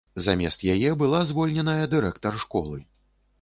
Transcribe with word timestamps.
Замест 0.27 0.63
яе 0.75 0.93
была 1.01 1.19
звольненая 1.33 1.85
дырэктар 1.93 2.41
школы. 2.47 2.81